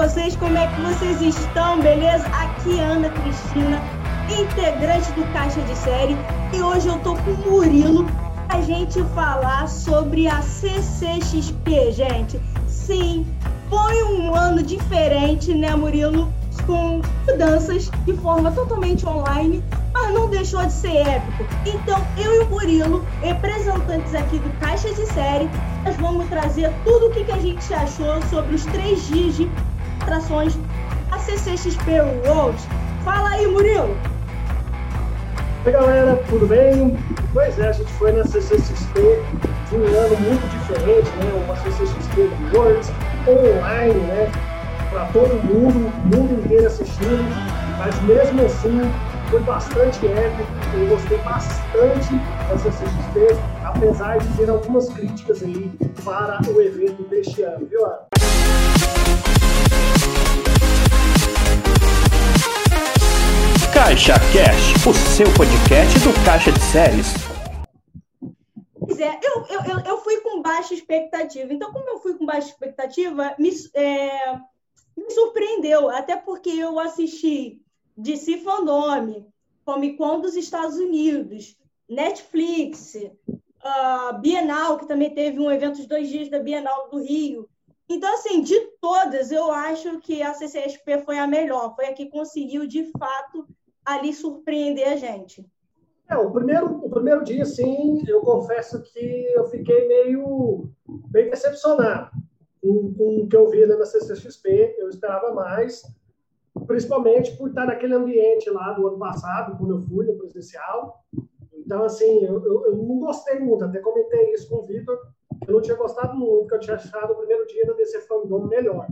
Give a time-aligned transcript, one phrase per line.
[0.00, 0.34] vocês?
[0.34, 1.78] Como é que vocês estão?
[1.78, 2.26] Beleza?
[2.28, 3.82] Aqui é Ana Cristina,
[4.30, 6.16] integrante do Caixa de Série,
[6.54, 8.06] e hoje eu tô com o Murilo
[8.48, 12.40] a gente falar sobre a CCXP, gente.
[12.66, 13.26] Sim,
[13.68, 16.32] foi um ano diferente, né, Murilo?
[16.66, 19.62] Com mudanças de forma totalmente online,
[19.92, 21.44] mas não deixou de ser épico.
[21.66, 25.50] Então, eu e o Murilo, representantes aqui do Caixa de Série,
[25.84, 29.50] nós vamos trazer tudo o que, que a gente achou sobre os três dias de
[30.10, 30.58] atrações
[31.08, 32.58] da CCXP World.
[33.04, 33.96] Fala aí, Murilo!
[35.64, 36.98] Oi, galera, tudo bem?
[37.32, 39.00] Pois é, a gente foi na CCXP
[39.70, 41.44] de um ano muito diferente, né?
[41.44, 42.86] Uma CCXP World
[43.28, 44.32] online, né?
[44.90, 47.24] Para todo mundo, o mundo inteiro assistindo,
[47.78, 48.80] mas mesmo assim
[49.30, 52.14] foi bastante épico, eu gostei bastante
[52.48, 55.70] da CCXP, apesar de ter algumas críticas aí
[56.04, 58.19] para o evento deste ano, viu, Ana?
[63.72, 67.06] Caixa Cash, o seu podcast do Caixa de Séries.
[68.78, 71.52] Pois é, eu, eu, eu fui com baixa expectativa.
[71.52, 74.34] Então, como eu fui com baixa expectativa, me, é,
[74.96, 75.90] me surpreendeu.
[75.90, 77.60] Até porque eu assisti
[77.96, 79.26] DC Fandom,
[79.64, 81.56] Comic Con dos Estados Unidos,
[81.88, 87.48] Netflix, uh, Bienal, que também teve um evento de dois dias da Bienal do Rio.
[87.92, 92.08] Então, assim, de todas, eu acho que a CCSP foi a melhor, foi a que
[92.08, 93.44] conseguiu, de fato,
[93.84, 95.44] ali surpreender a gente.
[96.08, 100.70] É, o primeiro, o primeiro dia, sim, eu confesso que eu fiquei meio,
[101.12, 102.12] meio decepcionado
[102.62, 104.76] com, com o que eu vi na CCXP.
[104.78, 105.82] Eu esperava mais,
[106.68, 111.04] principalmente por estar naquele ambiente lá do ano passado, quando eu fui no presencial.
[111.52, 114.96] Então, assim, eu, eu, eu não gostei muito, até comentei isso com o Vitor,
[115.46, 118.46] eu não tinha gostado muito, que eu tinha achado o primeiro dia da DC Fandom
[118.46, 118.86] melhor.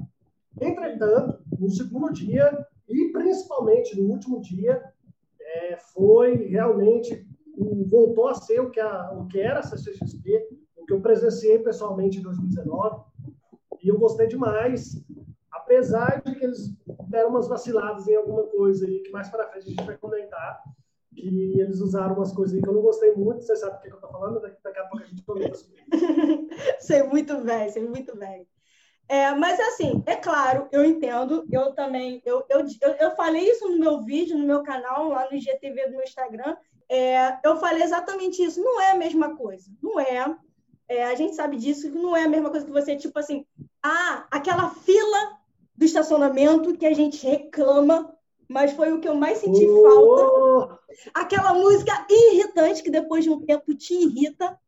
[0.60, 4.82] Entretanto, no segundo dia, e principalmente no último dia,
[5.40, 7.26] é, foi realmente
[7.86, 11.58] voltou a ser o que, a, o que era a CCXP, o que eu presenciei
[11.58, 13.04] pessoalmente em 2019,
[13.82, 15.04] e eu gostei demais,
[15.50, 16.72] apesar de que eles
[17.08, 20.62] deram umas vaciladas em alguma coisa aí, que mais para frente a gente vai comentar,
[21.20, 23.94] que eles usaram umas coisas que eu não gostei muito, você sabe o que eu
[23.94, 26.48] estou falando, daqui, daqui a pouco a gente comenta sobre isso.
[26.80, 28.46] sei muito bem, sei muito bem.
[29.08, 32.60] É, mas assim, é claro, eu entendo, eu também, eu, eu,
[33.00, 36.54] eu, falei isso no meu vídeo, no meu canal, lá no IGTV do meu Instagram,
[36.90, 40.36] é, eu falei exatamente isso, não é a mesma coisa, não é,
[40.88, 43.46] é, a gente sabe disso, não é a mesma coisa que você, tipo assim,
[43.82, 45.38] ah, aquela fila
[45.74, 48.14] do estacionamento que a gente reclama,
[48.48, 50.78] mas foi o que eu mais senti falta,
[51.12, 54.58] aquela música irritante que depois de um tempo te irrita,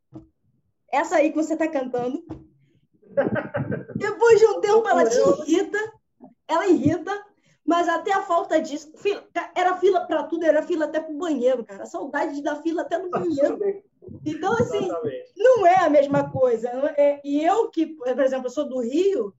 [0.93, 2.23] essa aí que você está cantando,
[3.97, 5.79] depois de um tempo ela te irrita,
[6.47, 7.11] ela irrita,
[7.65, 8.93] mas até a falta disso.
[9.55, 11.85] Era fila para tudo, era fila até para o banheiro, cara.
[11.85, 13.59] A saudade da fila até no banheiro.
[14.27, 15.33] Então, assim, Exatamente.
[15.37, 16.69] não é a mesma coisa.
[16.97, 19.33] É, e eu, que, por exemplo, eu sou do Rio,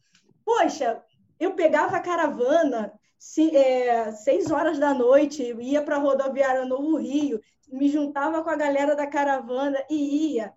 [0.45, 1.03] poxa,
[1.41, 6.97] eu pegava a caravana se, é, seis horas da noite, ia para a rodoviária Novo
[6.97, 10.53] Rio, me juntava com a galera da caravana e ia.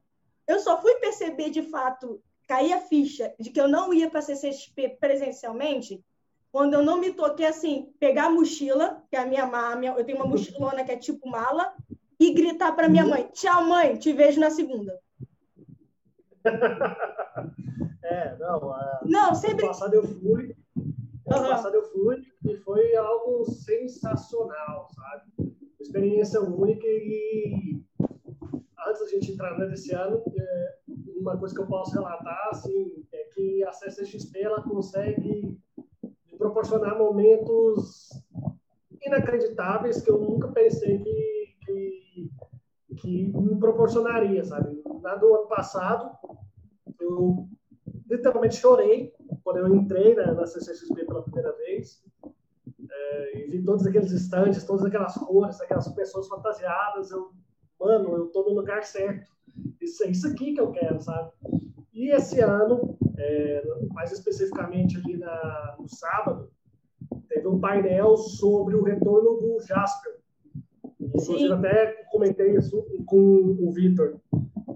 [0.47, 4.19] Eu só fui perceber de fato cair a ficha de que eu não ia para
[4.19, 6.05] a CCXP presencialmente,
[6.53, 10.05] quando eu não me toquei assim, pegar a mochila, que é a minha mala, eu
[10.05, 11.75] tenho uma mochilona que é tipo mala,
[12.21, 15.01] e gritar para minha mãe: Tchau, mãe, te vejo na segunda.
[18.05, 18.71] É, não.
[18.71, 19.01] A...
[19.03, 19.65] Não, sempre.
[19.65, 20.55] Ano passado eu fui.
[21.27, 21.49] Ano uhum.
[21.49, 25.55] passado eu fui e foi algo sensacional, sabe?
[25.81, 27.83] Experiência única e
[28.87, 30.75] antes da gente entrar nesse ano, é,
[31.17, 35.59] uma coisa que eu posso relatar assim, é que a CCXP ela consegue
[36.37, 38.11] proporcionar momentos
[39.05, 42.31] inacreditáveis que eu nunca pensei que, que,
[42.97, 44.83] que me proporcionaria, sabe?
[45.01, 46.17] Na do ano passado,
[47.01, 47.49] eu
[48.09, 49.13] literalmente chorei
[49.45, 52.03] quando eu entrei na, na CCXP pela primeira vez.
[52.91, 57.11] É, e vi todos aqueles estantes, todas aquelas cores, aquelas pessoas fantasiadas.
[57.11, 57.31] Eu,
[57.79, 59.31] mano, eu tô no lugar certo.
[59.81, 61.31] Isso é isso aqui que eu quero, sabe?
[61.93, 63.63] E esse ano, é,
[63.93, 66.51] mais especificamente ali na, no sábado,
[67.29, 70.15] teve um painel sobre o retorno do Jasper.
[71.01, 74.19] Inclusive, até comentei isso com o Vitor.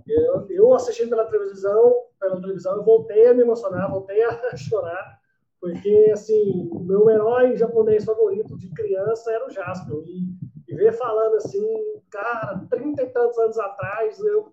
[0.06, 5.18] Eu, eu assistindo pela televisão, pela televisão, eu voltei a me emocionar, voltei a chorar,
[5.60, 9.96] porque, assim, o meu herói japonês favorito de criança era o Jasper.
[10.06, 10.28] E,
[10.68, 11.66] e ver falando assim,
[12.10, 14.52] cara, trinta e tantos anos atrás, eu,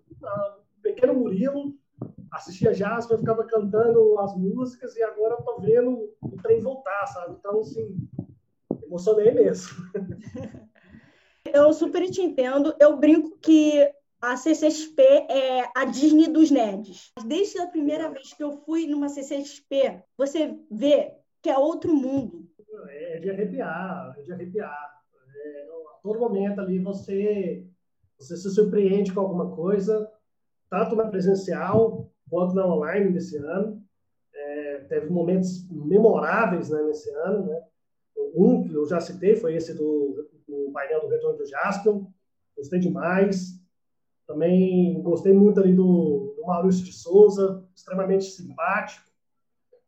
[0.82, 1.74] pequeno Murilo,
[2.32, 7.36] assistia Jasper, ficava cantando as músicas e agora tô vendo o trem voltar, sabe?
[7.38, 7.96] Então, assim,
[8.82, 9.76] emocionei mesmo.
[11.52, 12.74] Eu super te entendo.
[12.78, 13.88] Eu brinco que
[14.26, 17.12] a CCXP é a Disney dos nerds.
[17.24, 22.44] Desde a primeira vez que eu fui numa CCXP, você vê que é outro mundo.
[22.88, 25.00] É de arrepiar, é de arrepiar.
[25.32, 27.64] É, a todo momento ali você,
[28.18, 30.10] você se surpreende com alguma coisa,
[30.68, 33.80] tanto na presencial quanto na online desse ano.
[34.34, 37.46] É, teve momentos memoráveis né, nesse ano.
[37.46, 37.62] Né?
[38.34, 42.06] Um que eu já citei foi esse do, do painel do Retorno do Jaspion.
[42.56, 43.64] Gostei demais.
[44.26, 49.06] Também gostei muito ali do, do Maurício de Souza, extremamente simpático.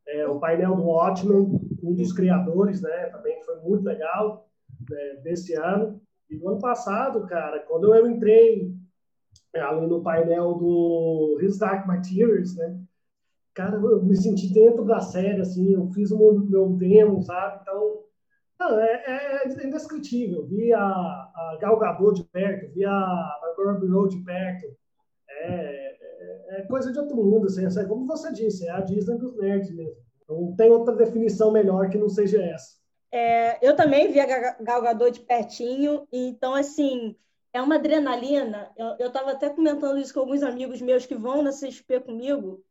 [0.06, 4.48] É, o painel do Watchman, um dos criadores, né, também foi muito legal
[4.88, 6.00] né, desse ano.
[6.30, 8.72] E no ano passado, cara, quando eu entrei
[9.54, 12.78] é, ali no painel do His Dark Materials, né,
[13.54, 17.58] cara, eu me senti dentro da série, assim, eu fiz o meu, demo, sabe?
[17.62, 18.04] Então,
[18.60, 20.46] não, é, é indescritível.
[20.46, 24.66] Vi a, a Gal Gadot de perto, vi a Robbie de perto.
[25.28, 29.18] É, é, é, coisa de outro mundo, assim, é, como você disse, é a Disney
[29.18, 29.96] dos nerds mesmo.
[30.28, 32.78] Não tem outra definição melhor que não seja essa.
[33.10, 37.16] É, eu também vi a Gal Gadot de pertinho, então, assim,
[37.52, 38.70] é uma adrenalina.
[38.98, 42.62] Eu estava até comentando isso com alguns amigos meus que vão na CSP comigo,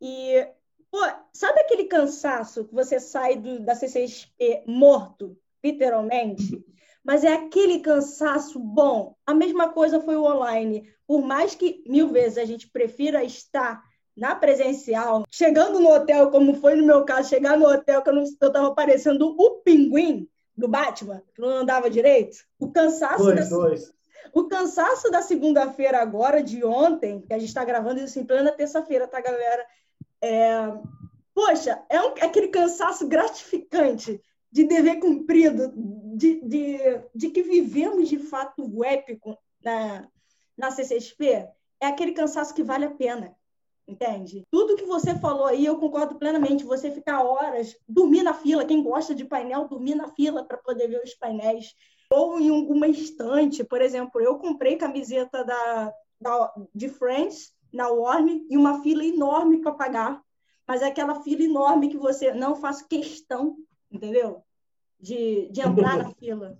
[0.00, 0.48] e
[0.90, 0.98] Pô,
[1.32, 6.64] sabe aquele cansaço que você sai do, da CCXP morto, literalmente?
[7.06, 9.14] Mas é aquele cansaço bom.
[9.24, 10.92] A mesma coisa foi o online.
[11.06, 13.80] Por mais que mil vezes a gente prefira estar
[14.16, 18.22] na presencial, chegando no hotel, como foi no meu caso, chegar no hotel que eu
[18.22, 20.26] estava parecendo o pinguim
[20.56, 22.38] do Batman, que não andava direito.
[22.58, 23.92] O cansaço dois, da, dois.
[24.32, 28.50] O cansaço da segunda-feira agora, de ontem, que a gente está gravando isso em plena
[28.50, 29.64] terça-feira, tá, galera?
[30.20, 30.72] É,
[31.34, 34.20] poxa, é, um, aquele cansaço gratificante
[34.56, 35.70] de dever cumprido,
[36.16, 36.78] de, de,
[37.14, 40.08] de que vivemos de fato o épico na,
[40.56, 41.46] na CCXP,
[41.78, 43.36] é aquele cansaço que vale a pena.
[43.86, 44.46] Entende?
[44.50, 46.64] Tudo que você falou aí, eu concordo plenamente.
[46.64, 50.88] Você ficar horas, dormir na fila, quem gosta de painel, dormir na fila para poder
[50.88, 51.74] ver os painéis.
[52.10, 58.40] Ou em alguma estante, por exemplo, eu comprei camiseta da, da, de Friends na Warner
[58.48, 60.22] e uma fila enorme para pagar,
[60.66, 63.58] mas é aquela fila enorme que você não faz questão,
[63.92, 64.45] entendeu?
[64.98, 66.56] De, de entrar na fila.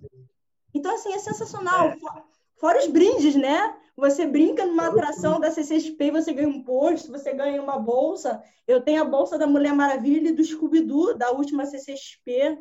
[0.73, 1.89] Então, assim, é sensacional.
[1.89, 1.97] É.
[2.57, 3.75] Fora os brindes, né?
[3.95, 8.41] Você brinca numa atração da CCXP, você ganha um posto, você ganha uma bolsa.
[8.67, 12.57] Eu tenho a bolsa da Mulher Maravilha e do Scooby-Doo, da última CCXP.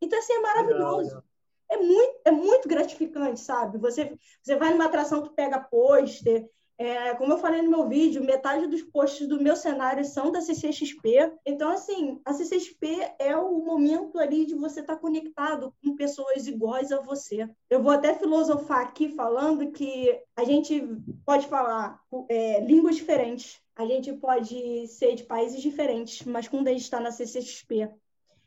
[0.00, 1.22] Então, assim, é maravilhoso.
[1.70, 3.76] É muito, é muito gratificante, sabe?
[3.78, 6.48] Você, você vai numa atração, tu pega pôster,
[6.78, 10.40] é, como eu falei no meu vídeo, metade dos posts do meu cenário são da
[10.40, 11.32] CCXP.
[11.44, 16.46] Então, assim, a CCXP é o momento ali de você estar tá conectado com pessoas
[16.46, 17.50] iguais a você.
[17.68, 20.80] Eu vou até filosofar aqui falando que a gente
[21.26, 26.70] pode falar é, línguas diferentes, a gente pode ser de países diferentes, mas quando a
[26.70, 27.90] gente está na CCXP,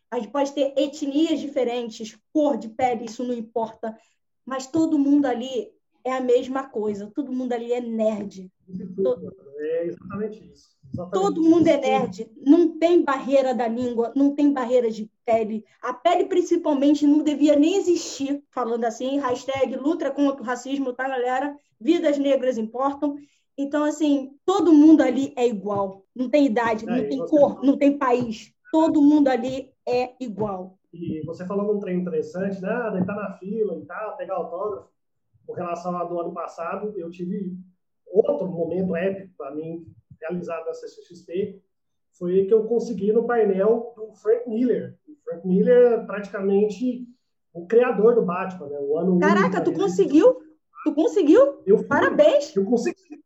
[0.09, 3.97] a gente pode ter etnias diferentes, cor de pele, isso não importa,
[4.45, 5.69] mas todo mundo ali
[6.03, 7.11] é a mesma coisa.
[7.13, 8.51] Todo mundo ali é nerd.
[9.59, 10.69] É exatamente isso.
[10.93, 12.29] Exatamente Todo mundo é nerd.
[12.45, 15.63] Não tem barreira da língua, não tem barreira de pele.
[15.81, 21.07] A pele, principalmente, não devia nem existir, falando assim, hashtag luta contra o racismo, tá,
[21.07, 21.55] galera?
[21.79, 23.15] Vidas negras importam.
[23.57, 26.05] Então, assim, todo mundo ali é igual.
[26.15, 28.53] Não tem idade, é, não tem cor, não tem país.
[28.71, 30.77] Todo mundo ali é igual.
[30.93, 32.69] E você falou um trem interessante, né?
[32.69, 34.89] Ah, deitar na fila e tal, pegar autógrafo
[35.51, 37.53] com relação ao do ano passado, eu tive
[38.07, 39.85] outro momento épico para mim,
[40.19, 41.61] realizado na CCXP,
[42.17, 44.97] foi que eu consegui no painel do Frank Miller.
[45.07, 47.05] O Frank Miller é praticamente
[47.53, 48.77] o criador do Batman, né?
[48.79, 50.41] O ano Caraca, tu conseguiu?
[50.85, 51.61] Tu conseguiu?
[51.65, 52.55] Eu fui, Parabéns!
[52.55, 53.21] Eu consegui.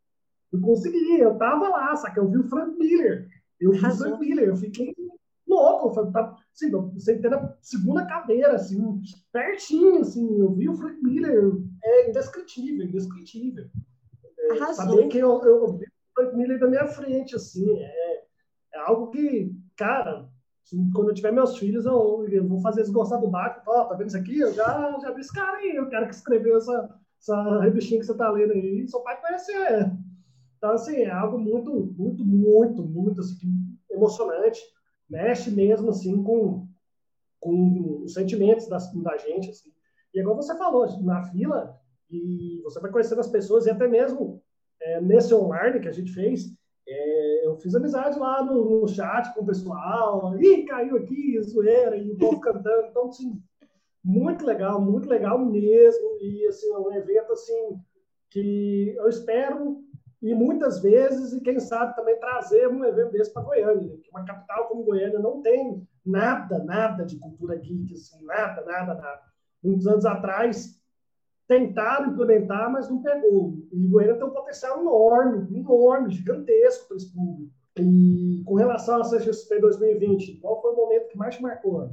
[0.52, 3.28] Eu consegui, eu tava lá, só que eu vi o Frank Miller.
[3.60, 4.96] Eu vi o Frank Miller, eu fiquei
[5.48, 11.02] louco, foi, tá, assim, sentei na segunda cadeira, assim, pertinho, assim, eu vi o Frank
[11.02, 11.52] Miller,
[11.84, 13.68] é indescritível, indescritível.
[14.38, 18.24] É, saber que eu, eu, vi o Frank Miller da minha frente, assim, é,
[18.74, 20.28] é algo que, cara,
[20.64, 23.86] assim, quando eu tiver meus filhos, eu, eu vou fazer eles gostar do Batman, ó,
[23.86, 24.40] tá vendo isso aqui?
[24.40, 28.06] Eu já, já vi esse cara aí, eu quero que escreveu essa, essa revistinha que
[28.06, 29.52] você tá lendo aí, seu pai conhece
[30.58, 33.38] Então, assim, é algo muito, muito, muito, muito, assim,
[33.92, 34.60] emocionante
[35.10, 36.68] mexe mesmo assim com,
[37.40, 39.50] com os sentimentos da, da gente.
[39.50, 39.72] Assim.
[40.14, 44.42] E igual você falou, na fila, e você vai conhecendo as pessoas, e até mesmo
[44.82, 46.54] é, nesse online que a gente fez,
[46.88, 50.38] É, eu fiz amizade lá no, no, chat com o pessoal.
[50.40, 52.88] Ih, caiu aqui, zoeira, e o povo cantando.
[52.88, 53.42] Então, assim,
[54.04, 56.18] muito legal, muito legal mesmo.
[56.22, 57.80] E, assim, é um evento, assim,
[58.30, 59.84] que eu espero
[60.22, 64.00] e muitas vezes, e quem sabe também trazer um evento desse para Goiânia, né?
[64.12, 69.22] uma capital como Goiânia não tem nada, nada de cultura geek, assim, nada, nada, nada.
[69.64, 70.80] Muitos anos atrás,
[71.48, 73.56] tentaram implementar, mas não pegou.
[73.72, 77.52] E Goiânia tem um potencial enorme, enorme, gigantesco para esse público.
[77.78, 81.90] E com relação à CXP 2020, qual foi o momento que mais te marcou?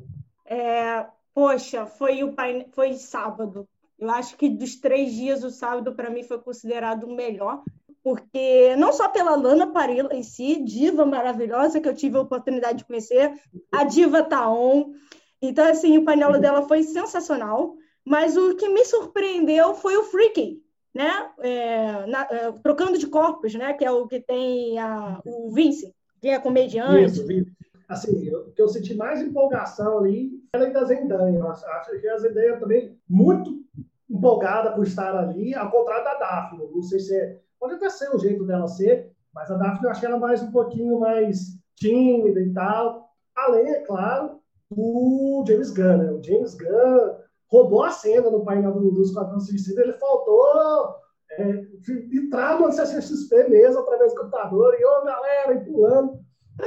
[0.47, 2.67] É, poxa, foi o pain...
[2.73, 3.67] foi sábado.
[3.99, 7.63] Eu acho que dos três dias, o sábado para mim foi considerado o melhor,
[8.03, 12.79] porque não só pela Lana Parilla em si, diva maravilhosa que eu tive a oportunidade
[12.79, 13.33] de conhecer,
[13.71, 14.93] a diva Taon.
[15.41, 17.77] Então, assim, o painel dela foi sensacional.
[18.05, 20.61] Mas o que me surpreendeu foi o Freaky,
[20.93, 21.31] né?
[21.39, 23.73] É, na, é, trocando de corpos, né?
[23.75, 27.05] Que é o que tem a, o Vince, que é comediante.
[27.05, 27.53] Isso, Vince.
[27.89, 31.45] Assim, o que eu senti mais empolgação ali era da Zendaya.
[31.45, 33.63] Acho que a Zendaya também muito
[34.11, 36.69] empolgada por estar ali, ao contrário da Daphne.
[36.75, 39.91] Não sei se é, pode até ser o jeito dela ser, mas a Daphne eu
[39.93, 43.09] achei ela mais um pouquinho mais tímida e tal.
[43.37, 46.11] Além, é claro, do James Gunn, né?
[46.11, 50.97] O James Gunn roubou a cena no painel do, do Esquadrão Suicida, ele faltou
[51.31, 51.65] é,
[52.13, 56.19] entrar no CCXP mesmo, através do computador, e ô galera, e pulando.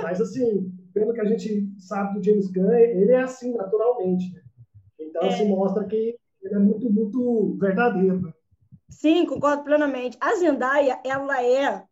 [0.01, 4.33] Mas assim, pelo que a gente sabe do James Gunn, ele é assim, naturalmente.
[4.33, 4.41] Né?
[4.97, 5.27] Então, é.
[5.27, 8.21] assim, mostra que ele é muito, muito verdadeiro.
[8.21, 8.33] Né?
[8.89, 10.17] Sim, concordo plenamente.
[10.19, 11.83] A Zendaya, ela é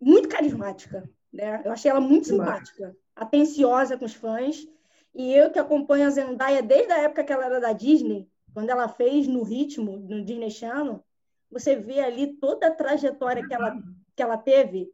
[0.00, 1.62] muito carismática, né?
[1.64, 4.66] Eu achei ela muito simpática, atenciosa com os fãs.
[5.14, 8.70] E eu que acompanho a Zendaya desde a época que ela era da Disney, quando
[8.70, 11.04] ela fez no Ritmo, no Disney Channel,
[11.50, 13.76] você vê ali toda a trajetória que ela,
[14.14, 14.90] que ela teve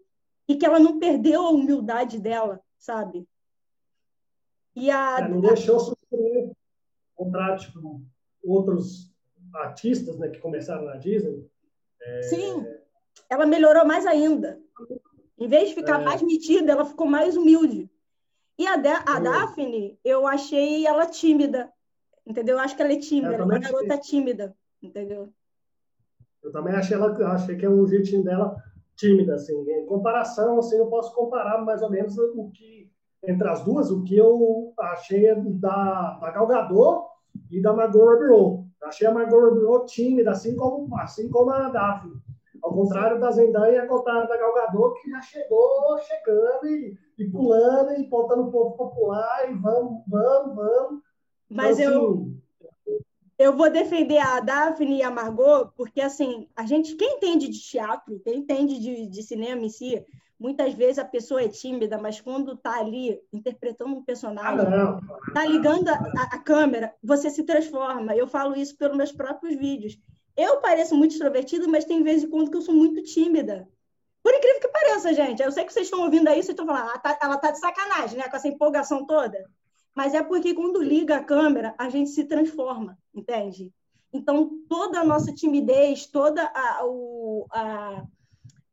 [0.49, 3.29] e que ela não perdeu a humildade dela, sabe?
[4.75, 5.19] E a...
[5.19, 6.53] Ela não deixou sofrer
[7.15, 8.03] contrário, tipo,
[8.45, 9.11] outros
[9.57, 11.49] artistas né, que começaram na Disney.
[12.01, 12.23] É...
[12.23, 12.67] Sim,
[13.29, 14.59] ela melhorou mais ainda.
[15.39, 16.05] Em vez de ficar é...
[16.05, 17.91] mais metida, ela ficou mais humilde.
[18.59, 21.71] E a, de, a Daphne, eu achei ela tímida,
[22.27, 22.57] entendeu?
[22.57, 24.01] Eu acho que ela é tímida, ela é uma garota achei.
[24.01, 25.29] tímida, entendeu?
[26.43, 28.57] Eu também achei ela, achei que é um jeitinho dela
[28.97, 29.53] tímida, assim.
[29.71, 32.91] Em comparação, assim, eu posso comparar mais ou menos o que
[33.23, 37.09] entre as duas, o que eu achei da, da Gal Gadot
[37.51, 38.66] e da Margot Robbie.
[38.83, 42.15] Achei a Margot Robbie tímida, assim como, assim como a Daphne.
[42.63, 46.99] Ao contrário da Zendaya e ao contrário da Gal Gadot, que já chegou chegando e,
[47.19, 51.03] e pulando e botando o povo popular e vamos, vamos, vamos.
[51.49, 52.41] Mas então, eu, assim,
[53.39, 57.61] eu vou defender a Daphne e a Margot, porque assim, a gente, quem entende de
[57.61, 60.05] teatro, quem entende de, de cinema em si,
[60.39, 64.67] muitas vezes a pessoa é tímida, mas quando está ali interpretando um personagem,
[65.29, 65.95] está ah, ligando a,
[66.33, 68.15] a, câmera, você se transforma.
[68.15, 69.99] Eu falo isso pelos meus próprios vídeos.
[70.37, 73.69] Eu pareço muito extrovertida, mas tem vezes em quando que eu sou muito tímida.
[74.23, 75.43] Por incrível que pareça, gente.
[75.43, 77.59] Eu sei que vocês estão ouvindo aí, vocês estão falando, ela tá, ela tá de
[77.59, 78.29] sacanagem, né?
[78.29, 79.39] Com essa empolgação toda.
[79.95, 83.73] Mas é porque quando liga a câmera, a gente se transforma, entende?
[84.13, 88.05] Então, toda a nossa timidez, toda a, o, a,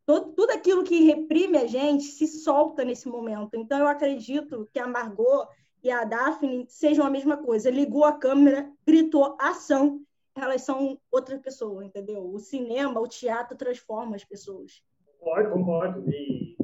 [0.06, 3.56] todo, tudo aquilo que reprime a gente se solta nesse momento.
[3.56, 5.48] Então, eu acredito que a Margot
[5.84, 7.70] e a Daphne sejam a mesma coisa.
[7.70, 10.02] Ligou a câmera, gritou ação
[10.36, 12.34] elas são outra pessoa, entendeu?
[12.34, 14.82] O cinema, o teatro transforma as pessoas.
[15.20, 16.10] Concordo, concordo.
[16.10, 16.58] E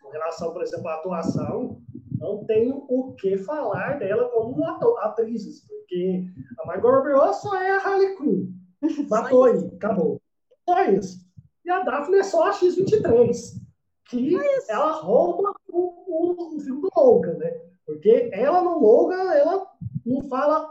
[0.00, 1.82] com relação, por exemplo, à atuação,
[2.18, 4.64] não tenho o que falar dela como
[4.98, 6.24] atriz, porque
[6.58, 8.48] a Margot Robbie só é a Harley Quinn.
[9.10, 10.20] Matou aí, acabou.
[10.68, 11.31] Só isso.
[11.64, 13.60] E a Daphne é só a X-23,
[14.06, 17.60] que é ela rouba o, o, o filme do Logan, né?
[17.86, 19.66] Porque ela no Logan, ela
[20.04, 20.70] não fala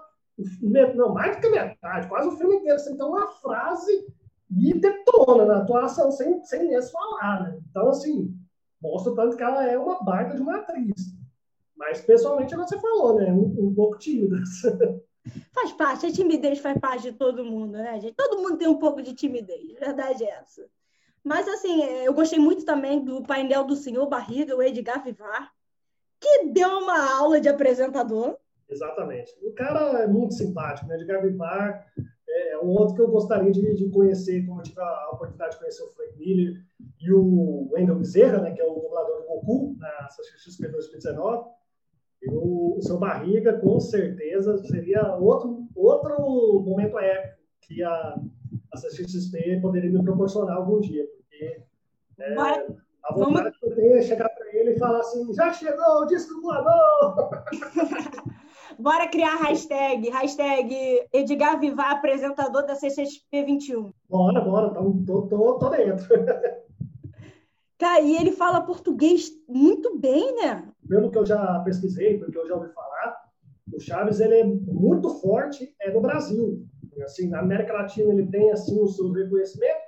[0.96, 4.08] não, mais do que metade, quase o filme inteiro, você tem uma frase
[4.50, 7.62] e detona na atuação, sem, sem nem falar, né?
[7.70, 8.36] Então, assim,
[8.82, 11.16] mostra tanto que ela é uma baita de uma atriz.
[11.76, 13.32] Mas, pessoalmente, é você falou, né?
[13.32, 14.38] Um, um pouco tímida.
[15.54, 18.16] Faz parte, a timidez faz parte de todo mundo, né, gente?
[18.16, 20.68] Todo mundo tem um pouco de timidez, verdade é essa.
[21.24, 25.52] Mas, assim, eu gostei muito também do painel do senhor Barriga, o Edgar Vivar,
[26.20, 28.38] que deu uma aula de apresentador,
[28.72, 29.36] Exatamente.
[29.44, 30.96] O cara é muito simpático, né?
[30.96, 31.86] Edgar Vivar
[32.30, 35.60] é um outro que eu gostaria de, de conhecer, como eu tive a oportunidade de
[35.60, 36.64] conhecer o Frank Miller
[37.02, 38.52] e o Wendell Bezerra, né?
[38.52, 41.50] Que é o dublador do Goku na CXP 2019.
[42.24, 48.16] E o, o seu Barriga, com certeza, seria outro, outro momento épico que a,
[48.74, 51.62] a CXP poderia me proporcionar algum dia, porque
[52.20, 53.58] é, A vontade Vamos...
[53.58, 57.44] que eu tenho é chegar para ele e falar assim: já chegou o disco voador!
[58.80, 63.92] Bora criar hashtag, hashtag Edgar Vivar, apresentador da CCXP 21.
[64.10, 64.74] Bora, bora,
[65.06, 66.08] tô, tô, tô dentro.
[67.78, 70.68] Cara, e ele fala português muito bem, né?
[70.88, 73.18] Pelo que eu já pesquisei, pelo que eu já ouvi falar,
[73.74, 76.66] o Chaves ele é muito forte é no Brasil.
[77.04, 79.80] Assim, na América Latina ele tem assim o seu reconhecimento,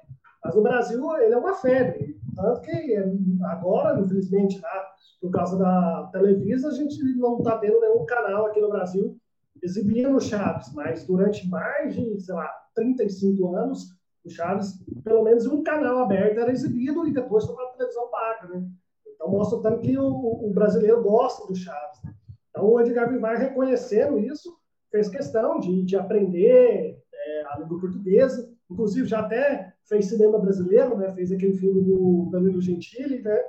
[0.43, 2.17] mas no Brasil ele é uma febre.
[2.35, 2.95] Tanto que
[3.43, 4.93] agora, infelizmente, tá?
[5.23, 9.17] por causa da Televisa, a gente não está tendo nenhum canal aqui no Brasil
[9.63, 13.95] exibindo Chaves, mas durante mais de, sei lá, 35 anos,
[14.25, 18.09] o Chaves, pelo menos um canal aberto era exibido e depois foi para a televisão
[18.09, 18.67] paga, né?
[19.07, 22.03] Então mostra tanto que o, o, brasileiro gosta do Chaves.
[22.03, 22.13] Né?
[22.49, 24.53] Então o Edgar Vivar, reconhecendo isso,
[24.93, 30.95] fez questão de, de aprender é, a língua portuguesa, inclusive já até fez cinema brasileiro,
[30.95, 31.11] né?
[31.13, 33.41] Fez aquele filme do Danilo Gentili, né?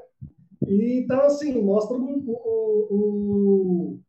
[0.66, 4.00] E, então, assim, mostra um, um, um,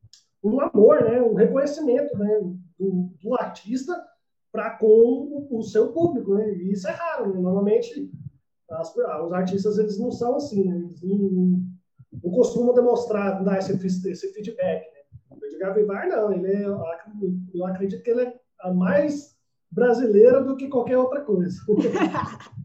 [0.46, 1.22] um amor, né?
[1.22, 2.40] um reconhecimento né?
[2.80, 4.02] do, do artista
[4.50, 6.36] para com o seu público.
[6.36, 6.54] Né?
[6.54, 7.34] E isso é raro.
[7.34, 7.42] Né?
[7.42, 8.10] Normalmente,
[8.72, 10.78] as, os artistas eles não são assim, né?
[10.78, 11.62] eles não,
[12.24, 13.74] não costumam demonstrar, dar esse,
[14.10, 14.95] esse feedback.
[15.56, 16.32] Edgar Vivar, não.
[16.32, 16.66] Ele é,
[17.54, 19.36] eu acredito que ele é a mais
[19.72, 21.60] brasileira do que qualquer outra coisa.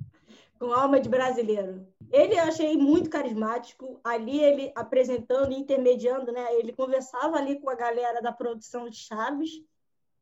[0.61, 1.87] com alma de brasileiro.
[2.12, 3.99] Ele eu achei muito carismático.
[4.04, 6.54] Ali ele apresentando, intermediando, né?
[6.56, 9.50] Ele conversava ali com a galera da produção de Chaves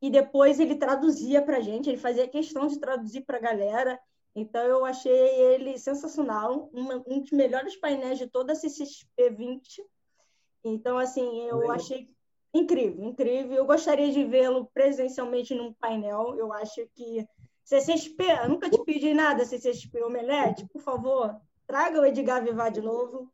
[0.00, 1.88] e depois ele traduzia para gente.
[1.88, 3.98] Ele fazia questão de traduzir para a galera.
[4.34, 9.84] Então eu achei ele sensacional, uma, um dos melhores painéis de toda a CCXP 20.
[10.62, 12.08] Então assim eu achei
[12.54, 13.56] incrível, incrível.
[13.56, 16.34] Eu gostaria de vê-lo presencialmente num painel.
[16.36, 17.26] Eu acho que
[17.64, 21.36] CCXP, eu nunca te pedi nada, CCXP Omelete, por favor,
[21.66, 23.30] traga o Edgar Vivar de novo.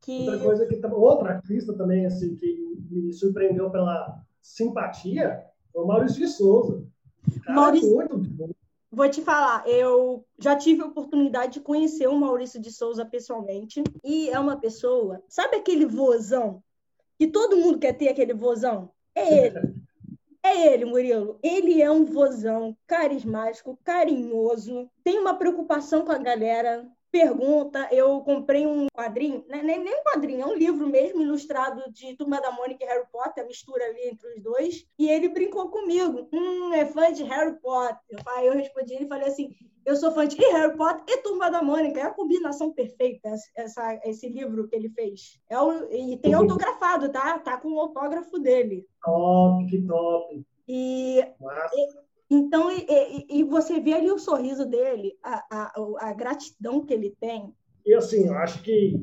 [0.00, 0.28] Que...
[0.28, 6.18] Outra coisa que outra artista também assim que me surpreendeu pela simpatia foi o Maurício
[6.18, 6.86] de Souza.
[7.42, 7.92] Cara, Maurício...
[7.92, 8.50] muito bom.
[8.92, 13.82] Vou te falar, eu já tive a oportunidade de conhecer o Maurício de Souza pessoalmente
[14.04, 16.62] e é uma pessoa, sabe aquele vozão
[17.18, 18.90] que todo mundo quer ter aquele vozão?
[19.14, 19.60] É ele.
[20.46, 21.38] É ele, Murilo.
[21.42, 27.88] Ele é um vozão carismático, carinhoso, tem uma preocupação com a galera, pergunta.
[27.92, 29.62] Eu comprei um quadrinho, né?
[29.62, 33.06] nem, nem um quadrinho, é um livro mesmo, ilustrado de Turma da Mônica e Harry
[33.12, 34.84] Potter, a mistura ali entre os dois.
[34.98, 36.28] E ele brincou comigo.
[36.32, 38.18] Hum, é fã de Harry Potter.
[38.26, 39.54] Aí eu respondi ele e falei assim:
[39.86, 42.00] eu sou fã de Harry Potter e Turma da Mônica.
[42.00, 45.40] É a combinação perfeita, essa, esse livro que ele fez.
[45.48, 47.38] É o, e tem autografado, tá?
[47.38, 48.84] Tá com o autógrafo dele.
[49.00, 50.44] Top, que top.
[50.66, 52.03] E, e
[52.34, 56.92] então, e, e, e, você vê ali o sorriso dele, a, a, a, gratidão que
[56.92, 57.54] ele tem.
[57.86, 58.94] E assim, eu acho que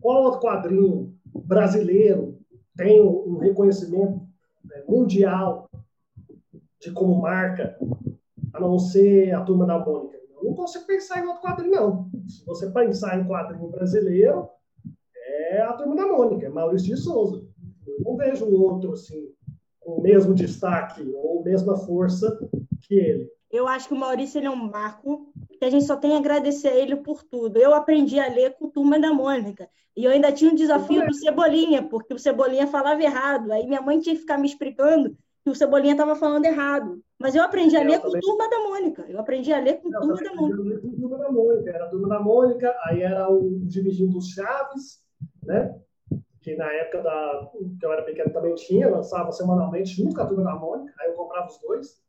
[0.00, 2.38] qual outro quadrinho brasileiro
[2.76, 4.20] tem um reconhecimento
[4.64, 5.70] né, mundial
[6.80, 7.78] de como marca,
[8.52, 10.18] a não ser a Turma da Mônica?
[10.36, 12.10] Eu não consigo pensar em outro quadrinho, não.
[12.26, 14.48] Se você pensar em quadrinho brasileiro,
[15.16, 17.46] é a Turma da Mônica, é Maurício de Souza.
[17.86, 19.32] Eu não vejo outro assim
[19.84, 22.38] com o mesmo destaque ou mesma força
[22.82, 23.30] que ele.
[23.50, 26.18] Eu acho que o Maurício ele é um marco que a gente só tem a
[26.18, 27.58] agradecer a ele por tudo.
[27.58, 29.68] Eu aprendi a ler com Turma da Mônica.
[29.94, 33.52] E eu ainda tinha um desafio do Cebolinha, porque o Cebolinha falava errado.
[33.52, 35.14] Aí minha mãe tinha que ficar me explicando
[35.44, 37.02] que o Cebolinha estava falando errado.
[37.18, 38.10] Mas eu aprendi a ler com.
[38.18, 39.04] Turma da Mônica.
[39.06, 40.62] Eu aprendi a ler com Turma da Mônica.
[40.62, 41.70] Eu com Turma da Mônica.
[41.70, 45.02] Era a Turma da Mônica, aí era o Dividindo dos Chaves,
[45.44, 45.78] né?
[46.42, 50.26] Que na época da, que eu era pequeno também tinha, lançava semanalmente junto com a
[50.26, 52.02] Turma da Mônica, aí eu comprava os dois.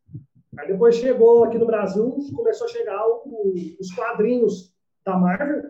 [0.57, 4.73] Aí depois chegou aqui no Brasil, começou a chegar o, os quadrinhos
[5.05, 5.63] da Marvel,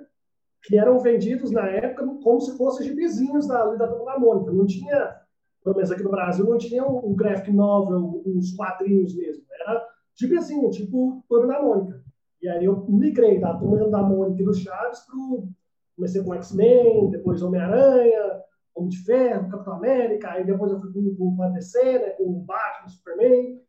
[0.64, 4.52] que eram vendidos na época como se fossem gibizinhos da, da Turma da Mônica.
[4.52, 5.20] Não tinha,
[5.62, 9.44] pelo menos aqui no Brasil, não tinha o, graphic novel, os quadrinhos mesmo.
[9.60, 12.02] Era gibizinho, tipo Turma da Mônica.
[12.42, 15.50] E aí eu migrei da Turma da Mônica e do Chaves pro...
[15.96, 18.42] Comecei com X-Men, depois Homem-Aranha,
[18.76, 22.42] Homem de Ferro, Capitão América, aí depois eu fui com, a DC, né, com o
[22.42, 23.62] Batman, Superman,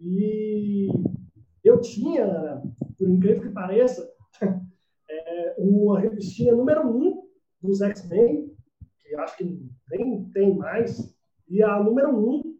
[0.00, 0.88] e
[1.64, 2.62] eu tinha,
[2.98, 4.08] por incrível que pareça,
[5.10, 7.22] é, uma revistinha número um
[7.60, 8.52] dos X-Men,
[9.00, 11.14] que acho que nem tem mais,
[11.48, 12.56] e a número um,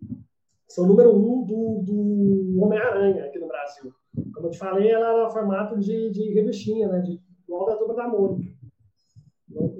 [0.69, 3.93] são número um do, do Homem-Aranha aqui no Brasil.
[4.35, 7.95] Como eu te falei, ela era formato de, de revistinha, né, de igual da Turma
[7.95, 8.52] da Mônica.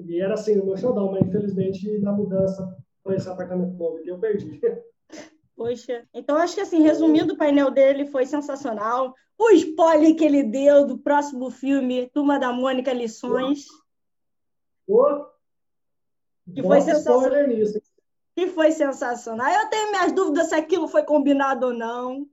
[0.05, 4.09] E era assim no meu showdown, mas infelizmente na mudança para esse apartamento novo que
[4.09, 4.59] eu perdi.
[5.55, 9.13] Poxa, então acho que assim, resumindo, o painel dele foi sensacional.
[9.37, 13.65] O spoiler que ele deu do próximo filme, Turma da Mônica Lições.
[16.53, 17.47] Que foi sensacional.
[17.47, 17.81] Nisso.
[18.35, 19.51] Que foi sensacional.
[19.51, 22.27] Eu tenho minhas dúvidas se aquilo foi combinado ou não.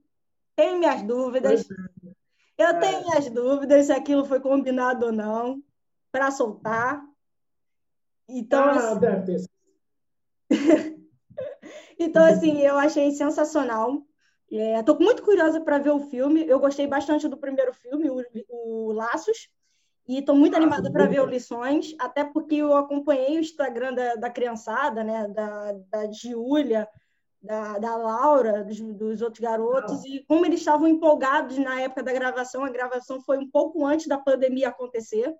[0.55, 1.67] Tenho minhas dúvidas.
[2.57, 2.79] Eu é.
[2.79, 5.61] tenho minhas dúvidas se aquilo foi combinado ou não
[6.11, 7.03] para soltar.
[8.31, 8.99] Então, ah, assim...
[8.99, 9.45] deve ter.
[11.99, 14.03] então, assim, eu achei sensacional.
[14.49, 16.45] Estou é, muito curiosa para ver o filme.
[16.45, 19.49] Eu gostei bastante do primeiro filme, o, o Laços.
[20.07, 23.93] E estou muito ah, animada para ver o Lições, até porque eu acompanhei o Instagram
[23.93, 25.27] da, da criançada, né?
[25.29, 26.87] Da, da Giulia,
[27.41, 30.07] da, da Laura, dos, dos outros garotos, ah.
[30.07, 34.07] e como eles estavam empolgados na época da gravação, a gravação foi um pouco antes
[34.07, 35.33] da pandemia acontecer.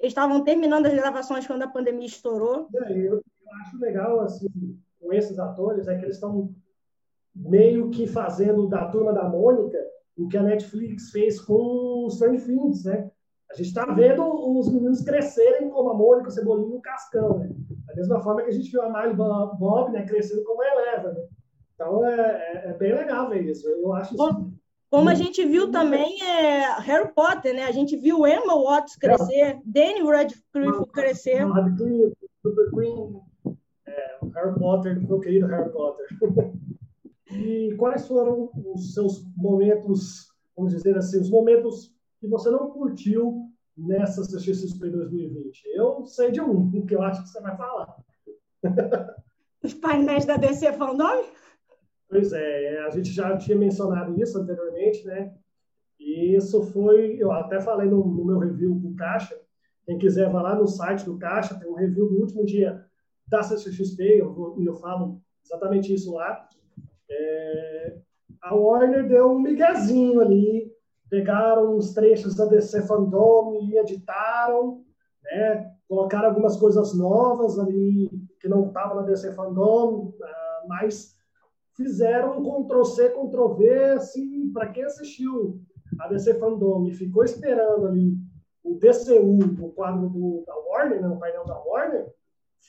[0.00, 2.68] Eles estavam terminando as gravações quando a pandemia estourou.
[2.74, 3.22] É, eu, eu
[3.62, 4.48] acho legal, assim,
[4.98, 6.54] com esses atores, é que eles estão
[7.34, 9.78] meio que fazendo da turma da Mônica
[10.16, 13.10] o que a Netflix fez com os Stranger Things, né?
[13.50, 14.22] A gente está vendo
[14.58, 17.50] os meninos crescerem como a Mônica, o Cebolinha e o Cascão, né?
[17.86, 21.12] Da mesma forma que a gente viu a Miley Bob né, crescendo como a Eleva,
[21.12, 21.26] né?
[21.74, 23.66] Então é, é, é, bem legal ver isso.
[23.68, 24.52] Eu acho isso.
[24.90, 27.62] Como a gente viu também é Harry Potter, né?
[27.62, 29.60] A gente viu Emma Watts crescer, é.
[29.64, 31.44] Danny Radcliffe crescer.
[31.46, 33.20] Radcliffe, Super Queen,
[33.86, 36.06] é, Harry Potter, meu querido Harry Potter.
[37.30, 40.26] e quais foram os seus momentos,
[40.56, 43.48] vamos dizer assim, os momentos que você não curtiu
[43.78, 45.62] nessa CXP 2020?
[45.72, 47.96] Eu sei de um, que eu acho que você vai falar.
[49.62, 51.22] Os painéis da DC Fandom?
[52.10, 55.32] Pois é, a gente já tinha mencionado isso anteriormente, né?
[55.98, 59.38] E isso foi, eu até falei no, no meu review do Caixa.
[59.86, 62.84] Quem quiser vai lá no site do Caixa, tem um review do último dia
[63.28, 66.48] da CXP, eu, eu falo exatamente isso lá.
[67.08, 67.98] É,
[68.42, 70.70] a Warner deu um miguezinho ali
[71.10, 74.84] pegaram os trechos da DC Fandom e editaram,
[75.24, 75.74] né?
[75.88, 81.16] colocaram algumas coisas novas ali que não estavam na DC Fandom, uh, mas
[81.76, 85.60] fizeram um Ctrl-C, Ctrl-V, assim, para quem assistiu
[85.98, 88.16] a DC Fandom e ficou esperando ali
[88.62, 92.06] o DCU, o quadro do, da Warner, né, o painel da Warner,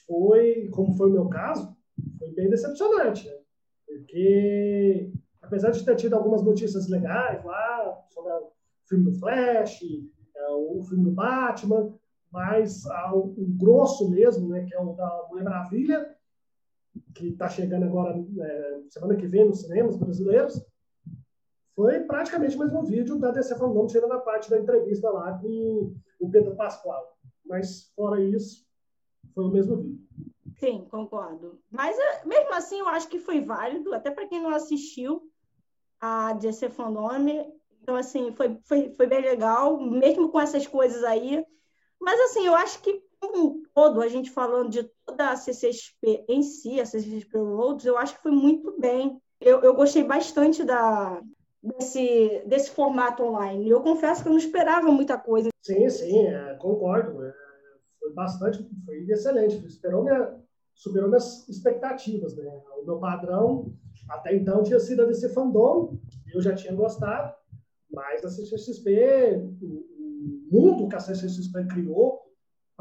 [0.07, 1.75] foi, como foi o meu caso,
[2.17, 3.37] foi bem decepcionante, né?
[3.85, 5.11] porque
[5.41, 8.51] apesar de ter tido algumas notícias legais lá sobre o
[8.87, 9.81] filme do Flash,
[10.35, 11.93] é, o filme do Batman,
[12.31, 16.10] mas o, grosso mesmo, né, que é o da Mulher Maravilha,
[17.15, 20.61] que está chegando agora é, semana que vem nos cinemas brasileiros,
[21.75, 25.95] foi praticamente o mesmo vídeo da DC Fandom, tirando a parte da entrevista lá com
[26.19, 27.17] o Pedro Pascoal.
[27.45, 28.65] Mas, fora isso,
[29.33, 29.99] foi o mesmo vídeo.
[30.59, 31.59] Sim, concordo.
[31.71, 35.23] Mas, é, mesmo assim, eu acho que foi válido, até para quem não assistiu,
[35.99, 37.51] a DC Fandome.
[37.81, 41.43] Então, assim, foi, foi, foi bem legal, mesmo com essas coisas aí.
[41.99, 46.41] Mas, assim, eu acho que, um todo, a gente falando de toda a CCXP em
[46.41, 49.21] si, a CCXP Roads, eu acho que foi muito bem.
[49.39, 51.21] Eu, eu gostei bastante da,
[51.61, 53.69] desse, desse formato online.
[53.69, 55.49] Eu confesso que eu não esperava muita coisa.
[55.61, 57.23] Sim, sim, é, concordo.
[57.23, 57.33] É,
[57.99, 59.69] foi bastante, foi excelente.
[59.69, 60.35] Superou, minha,
[60.73, 62.35] superou minhas expectativas.
[62.35, 62.51] Né?
[62.81, 63.73] O meu padrão
[64.09, 65.97] até então tinha sido a DC Fandom,
[66.33, 67.33] eu já tinha gostado,
[67.89, 72.30] mas a CCXP, o mundo que a CCXP criou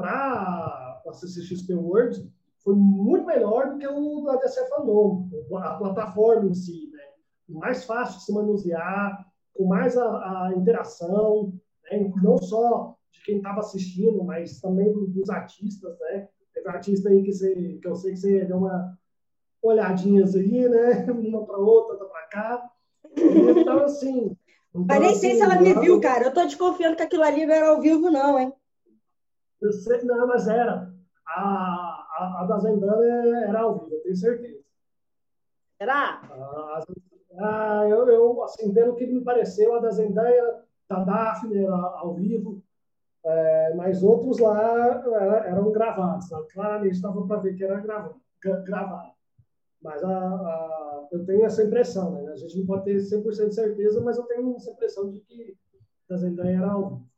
[0.01, 2.31] para a CCXP World
[2.63, 7.03] foi muito melhor do que o da DC Fandom, a plataforma em si, né?
[7.49, 11.53] mais fácil de se manusear, com mais a, a interação,
[11.91, 12.11] né?
[12.21, 16.27] não só de quem estava assistindo, mas também do, dos artistas, né?
[16.53, 18.97] Teve artista aí que, você, que eu sei que você deu uma
[19.61, 21.05] olhadinhas aí, né?
[21.11, 22.71] Uma para outra, outra para cá.
[23.15, 24.35] Então, assim.
[24.69, 26.25] Então, Mas nem sei assim, se ela me viu, cara.
[26.25, 28.53] Eu tô desconfiando que aquilo ali não era ao vivo, não, hein?
[29.61, 30.91] Eu sei, não, mas era.
[31.25, 31.41] A,
[32.17, 34.61] a, a da Zendaya era ao vivo, eu tenho certeza.
[35.77, 36.21] Será?
[37.39, 42.13] Ah, eu, eu, assim, pelo que me pareceu, a da Zendaya, da Daphne era ao
[42.13, 42.61] vivo,
[43.23, 45.03] é, mas outros lá
[45.45, 46.27] eram gravados.
[46.29, 46.41] Tá?
[46.51, 48.15] Claramente estava para ver que era gravado.
[48.65, 49.11] gravado.
[49.81, 52.31] Mas a, a, eu tenho essa impressão, né?
[52.31, 55.57] A gente não pode ter 100% de certeza, mas eu tenho essa impressão de que
[56.09, 57.10] a Zendaya era algo.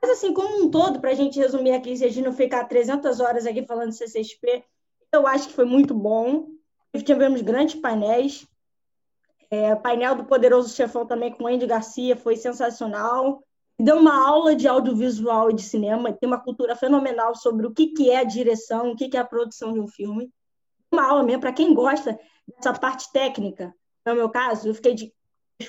[0.00, 2.64] Mas, assim, como um todo, para a gente resumir aqui, se a gente não ficar
[2.64, 4.64] 300 horas aqui falando de CCXP,
[5.12, 6.48] eu acho que foi muito bom.
[7.04, 8.46] Tivemos grandes painéis.
[9.50, 13.42] É, painel do Poderoso Chefão também com Andy Garcia foi sensacional.
[13.78, 16.12] Deu uma aula de audiovisual e de cinema.
[16.12, 19.20] Tem uma cultura fenomenal sobre o que, que é a direção, o que, que é
[19.20, 20.32] a produção de um filme
[20.90, 23.74] uma aula mesmo para quem gosta dessa parte técnica.
[24.04, 25.12] No meu caso, eu fiquei de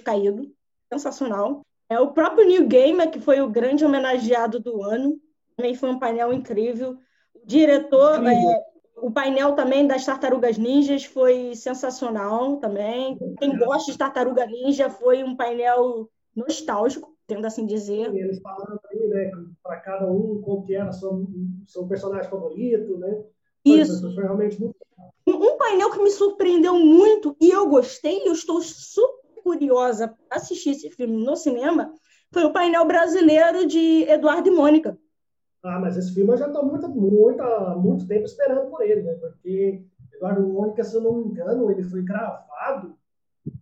[0.03, 0.51] caído,
[0.91, 1.65] sensacional.
[1.89, 5.19] É o próprio New Gamer, que foi o grande homenageado do ano.
[5.55, 6.97] também foi um painel incrível.
[7.33, 8.65] O diretor, é,
[8.97, 13.17] o painel também das Tartarugas Ninjas foi sensacional também.
[13.39, 18.13] Quem gosta de Tartaruga Ninja foi um painel nostálgico, tendo assim dizer.
[18.13, 19.31] E eles falaram aí, né,
[19.63, 21.25] para cada um qual que era seu,
[21.65, 23.23] seu personagem favorito, né?
[23.65, 24.13] Isso.
[24.13, 24.75] Foi realmente muito
[25.35, 30.71] um painel que me surpreendeu muito e eu gostei, eu estou super curiosa para assistir
[30.71, 31.93] esse filme no cinema,
[32.33, 34.97] foi o painel brasileiro de Eduardo e Mônica.
[35.63, 37.43] Ah, mas esse filme eu já estou muito, muito,
[37.77, 39.13] muito tempo esperando por ele, né?
[39.13, 39.81] Porque
[40.13, 42.97] Eduardo e Mônica, se eu não me engano, ele foi gravado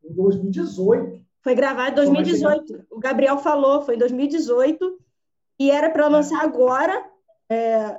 [0.04, 1.24] em 2018.
[1.42, 2.88] Foi gravado em 2018.
[2.90, 4.98] O Gabriel falou, foi em 2018
[5.60, 7.06] e era para lançar agora,
[7.50, 7.98] é,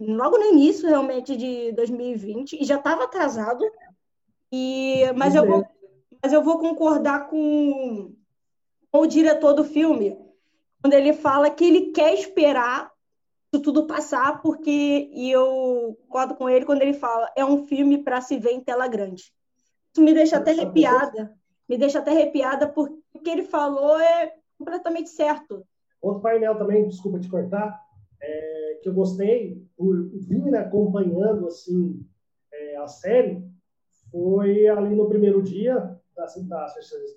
[0.00, 3.64] logo no início realmente de 2020 e já estava atrasado.
[4.52, 5.66] E mas eu
[6.22, 8.14] mas eu vou concordar com,
[8.90, 10.18] com o diretor do filme
[10.80, 12.92] quando ele fala que ele quer esperar
[13.52, 18.02] isso tudo passar porque e eu concordo com ele quando ele fala é um filme
[18.02, 19.32] para se ver em tela grande.
[19.92, 21.34] Isso me deixa até arrepiada.
[21.68, 25.66] Me deixa até arrepiada porque o que ele falou é completamente certo.
[26.00, 27.80] Outro painel também, desculpa te cortar,
[28.20, 32.06] é, que eu gostei por vir acompanhando assim
[32.52, 33.42] é, a série
[34.10, 36.68] foi ali no primeiro dia da, da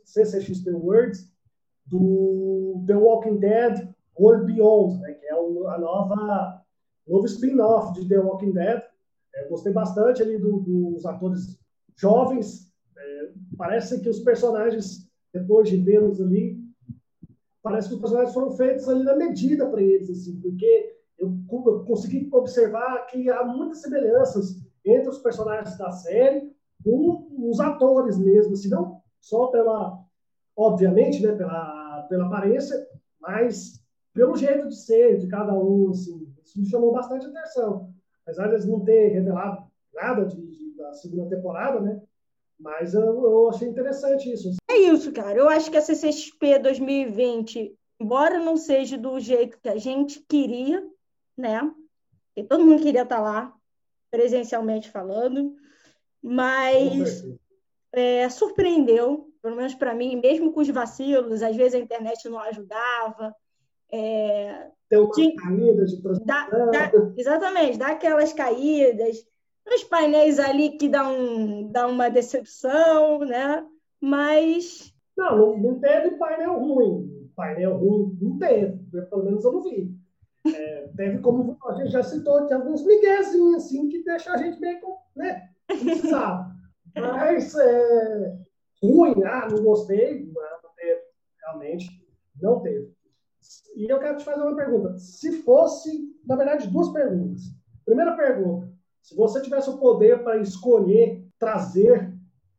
[0.04, 1.32] CCXP Worlds
[1.88, 6.64] do The Walking Dead World Beyond, né, que é a nova
[7.08, 8.84] novo spin-off de The Walking Dead.
[9.36, 11.60] É, gostei bastante ali do, dos atores
[11.96, 12.72] jovens.
[12.96, 16.60] É, parece que os personagens, depois de vê-los ali,
[17.64, 21.84] parece que os personagens foram feitos ali na medida para eles, assim, porque eu, eu,
[21.86, 26.52] consegui observar que há muitas semelhanças entre os personagens da série
[26.86, 30.00] os atores mesmo, assim, não só pela,
[30.56, 32.88] obviamente, né, pela, pela aparência,
[33.20, 37.94] mas pelo jeito de ser de cada um, assim, isso me chamou bastante atenção.
[38.24, 39.64] Apesar de eles não ter revelado
[39.94, 42.02] nada de, de da segunda temporada, né,
[42.60, 44.56] mas eu, eu achei interessante isso.
[44.70, 45.38] É isso, cara.
[45.38, 50.86] Eu acho que a CCXP 2020, embora não seja do jeito que a gente queria,
[51.38, 51.62] né?
[52.28, 53.54] Porque todo mundo queria estar lá,
[54.12, 55.56] presencialmente falando,
[56.22, 57.26] mas
[57.92, 62.40] é, surpreendeu, pelo menos para mim, mesmo com os vacilos, às vezes a internet não
[62.40, 63.36] ajudava.
[63.92, 69.26] É, Tem uma tinha, caída de dá, dá, Exatamente, dá aquelas caídas,
[69.68, 73.66] os painéis ali que dá, um, dá uma decepção, né?
[74.02, 74.94] Mas.
[75.18, 77.30] Não, não, não teve painel ruim.
[77.36, 78.80] Painel ruim não teve,
[79.10, 79.96] pelo menos eu não vi.
[80.48, 84.60] É, teve, como a gente já citou, tinha alguns miguezinhos assim que deixam a gente
[84.60, 84.80] meio
[85.16, 86.52] né, precisava.
[86.96, 88.38] Mas é,
[88.82, 91.02] ruim, ah, não gostei, não teve,
[91.42, 91.88] realmente,
[92.42, 92.92] não teve.
[93.76, 94.98] E eu quero te fazer uma pergunta.
[94.98, 97.42] Se fosse, na verdade, duas perguntas.
[97.86, 102.14] Primeira pergunta: se você tivesse o poder para escolher trazer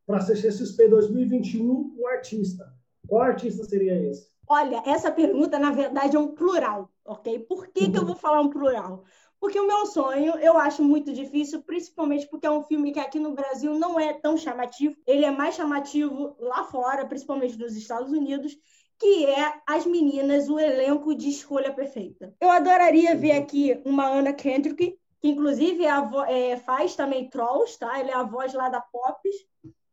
[0.06, 2.72] para a CCXP 2021 um artista,
[3.06, 4.30] qual artista seria esse?
[4.48, 7.38] Olha, essa pergunta, na verdade, é um plural, ok?
[7.40, 9.04] Por que, que eu vou falar um plural?
[9.40, 13.18] Porque o meu sonho eu acho muito difícil, principalmente porque é um filme que aqui
[13.18, 14.94] no Brasil não é tão chamativo.
[15.06, 18.54] Ele é mais chamativo lá fora, principalmente nos Estados Unidos,
[18.98, 22.34] que é As Meninas, o elenco de Escolha Perfeita.
[22.38, 27.98] Eu adoraria ver aqui uma Anna Kendrick, que inclusive é, é, faz também Trolls, tá?
[27.98, 29.34] Ele é a voz lá da Pops,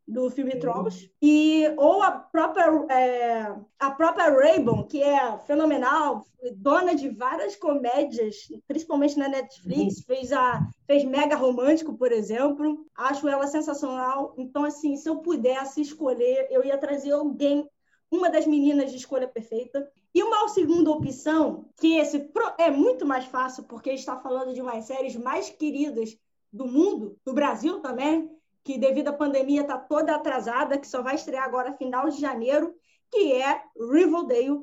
[0.08, 0.60] do filme Sim.
[0.60, 1.12] Trolls.
[1.22, 8.48] E, ou a própria, é, a própria Raybon, que é fenomenal, dona de várias comédias,
[8.68, 12.86] principalmente na Netflix, fez, a, fez Mega Romântico, por exemplo.
[12.96, 14.34] Acho ela sensacional.
[14.38, 17.68] Então, assim, se eu pudesse escolher, eu ia trazer alguém
[18.10, 19.92] uma das meninas de escolha perfeita.
[20.16, 24.86] E uma segunda opção, que esse é muito mais fácil, porque está falando de umas
[24.86, 26.18] séries mais queridas
[26.52, 28.32] do mundo, do Brasil também,
[28.68, 32.76] que devido à pandemia está toda atrasada, que só vai estrear agora final de janeiro,
[33.10, 34.60] que é Riverdale.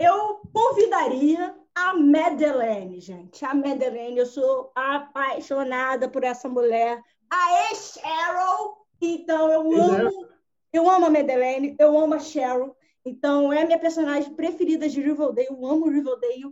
[0.00, 3.44] Eu convidaria a Madeleine, gente.
[3.44, 6.98] A Madeleine, eu sou apaixonada por essa mulher.
[7.30, 10.28] A ex-Cheryl, então eu amo
[10.72, 12.74] eu amo a Madeleine, eu amo a Cheryl.
[13.04, 15.48] Então, é a minha personagem preferida de Riverdale.
[15.50, 16.50] Eu amo Riverdale,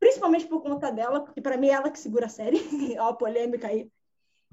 [0.00, 2.58] principalmente por conta dela, porque para mim é ela que segura a série.
[2.98, 3.88] Ó, a polêmica aí.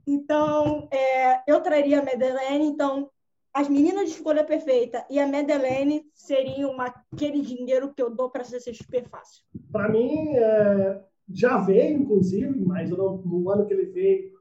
[0.10, 2.66] Então, é, eu traria a Madeleine.
[2.66, 3.12] Então,
[3.54, 8.44] as meninas de escolha perfeita e a Madeleine seriam aquele dinheiro que eu dou para
[8.44, 9.44] ser super fácil.
[9.72, 14.34] Para mim, é, já veio, inclusive, mas não, no ano que ele veio,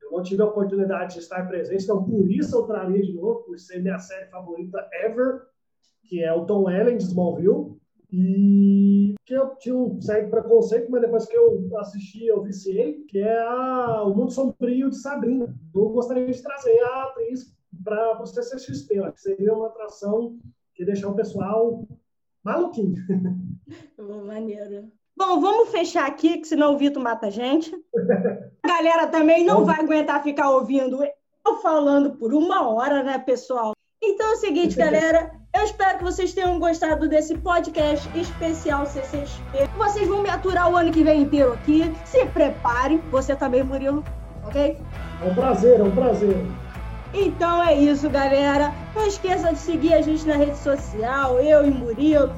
[0.00, 3.42] eu não tive a oportunidade de estar presente, então por isso eu traria de novo,
[3.42, 5.42] por ser minha série favorita ever,
[6.04, 7.76] que é o Tom Ellen de Smallville.
[8.12, 13.18] E que eu tinha um certo preconceito, mas depois que eu assisti, eu viciei, que
[13.18, 15.54] é a, o Mundo Sombrio de Sabrina.
[15.74, 20.38] Eu gostaria de trazer a atriz para o CCXP, que seria uma atração
[20.74, 21.86] que deixar o pessoal
[22.44, 22.94] maluquinho.
[24.26, 24.90] Maneiro.
[25.16, 27.74] Bom, vamos fechar aqui, que senão o Vitor mata a gente.
[28.62, 31.02] A galera também não vai aguentar ficar ouvindo
[31.46, 33.72] eu falando por uma hora, né, pessoal?
[34.02, 35.30] Então é o seguinte, galera.
[35.56, 39.70] Eu espero que vocês tenham gostado desse podcast especial CCXP.
[39.78, 41.90] Vocês vão me aturar o ano que vem inteiro aqui.
[42.04, 42.98] Se preparem.
[43.10, 44.04] Você também, Murilo,
[44.44, 44.76] ok?
[45.22, 46.36] É um prazer, é um prazer.
[47.14, 48.70] Então é isso, galera.
[48.94, 52.30] Não esqueça de seguir a gente na rede social, eu e Murilo.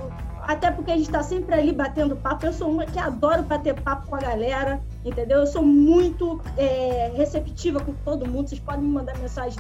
[0.42, 2.46] Até porque a gente está sempre ali batendo papo.
[2.46, 5.40] Eu sou uma que adoro bater papo com a galera, entendeu?
[5.40, 8.48] Eu sou muito é, receptiva com todo mundo.
[8.48, 9.59] Vocês podem me mandar mensagem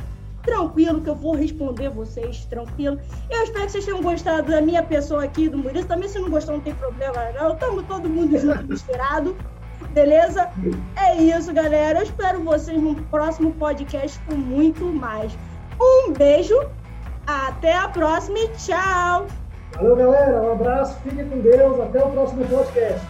[0.48, 2.98] tranquilo, que eu vou responder vocês tranquilo.
[3.30, 5.86] Eu espero que vocês tenham gostado da minha pessoa aqui, do Murilo.
[5.86, 7.52] Também se não gostou, não tem problema, não.
[7.52, 9.36] Estamos todo mundo junto, misturado.
[9.90, 10.48] Beleza?
[10.96, 11.98] É isso, galera.
[11.98, 15.32] Eu espero vocês no próximo podcast com muito mais.
[15.80, 16.58] Um beijo,
[17.26, 19.26] até a próxima e tchau!
[19.74, 20.42] Valeu, galera.
[20.42, 21.78] Um abraço, fiquem com Deus.
[21.80, 23.00] Até o próximo podcast.